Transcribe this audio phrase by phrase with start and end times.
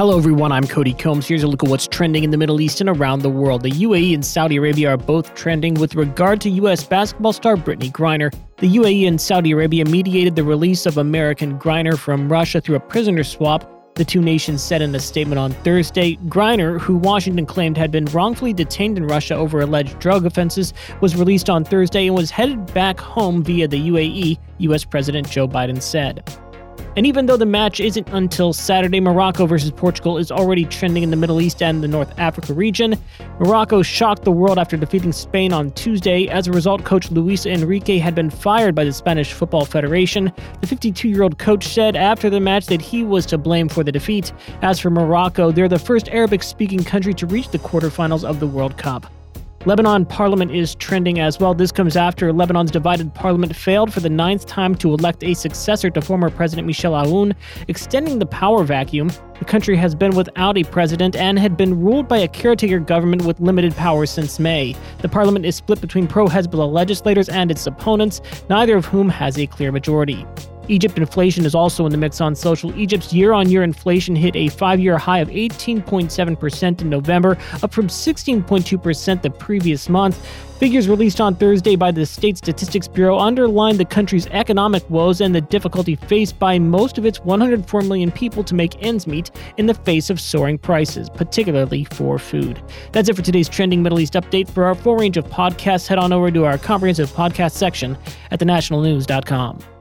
[0.00, 0.50] Hello, everyone.
[0.50, 1.28] I'm Cody Combs.
[1.28, 3.62] Here's a look at what's trending in the Middle East and around the world.
[3.62, 6.82] The UAE and Saudi Arabia are both trending with regard to U.S.
[6.82, 8.34] basketball star Brittney Griner.
[8.56, 12.80] The UAE and Saudi Arabia mediated the release of American Griner from Russia through a
[12.80, 13.94] prisoner swap.
[13.94, 18.06] The two nations said in a statement on Thursday Griner, who Washington claimed had been
[18.06, 20.72] wrongfully detained in Russia over alleged drug offenses,
[21.02, 24.82] was released on Thursday and was headed back home via the UAE, U.S.
[24.82, 26.24] President Joe Biden said.
[26.96, 31.10] And even though the match isn't until Saturday, Morocco versus Portugal is already trending in
[31.10, 32.96] the Middle East and the North Africa region.
[33.38, 36.26] Morocco shocked the world after defeating Spain on Tuesday.
[36.28, 40.32] As a result, coach Luis Enrique had been fired by the Spanish Football Federation.
[40.60, 43.84] The 52 year old coach said after the match that he was to blame for
[43.84, 44.32] the defeat.
[44.62, 48.46] As for Morocco, they're the first Arabic speaking country to reach the quarterfinals of the
[48.46, 49.06] World Cup.
[49.66, 51.52] Lebanon parliament is trending as well.
[51.52, 55.90] This comes after Lebanon's divided parliament failed for the ninth time to elect a successor
[55.90, 57.34] to former President Michel Aoun,
[57.68, 59.10] extending the power vacuum.
[59.38, 63.26] The country has been without a president and had been ruled by a caretaker government
[63.26, 64.74] with limited powers since May.
[65.02, 69.38] The parliament is split between pro Hezbollah legislators and its opponents, neither of whom has
[69.38, 70.24] a clear majority.
[70.70, 72.72] Egypt inflation is also in the mix on social.
[72.78, 77.72] Egypt's year on year inflation hit a five year high of 18.7% in November, up
[77.72, 80.24] from 16.2% the previous month.
[80.60, 85.34] Figures released on Thursday by the State Statistics Bureau underline the country's economic woes and
[85.34, 89.64] the difficulty faced by most of its 104 million people to make ends meet in
[89.64, 92.62] the face of soaring prices, particularly for food.
[92.92, 94.50] That's it for today's Trending Middle East update.
[94.50, 97.96] For our full range of podcasts, head on over to our comprehensive podcast section
[98.30, 99.79] at thenationalnews.com.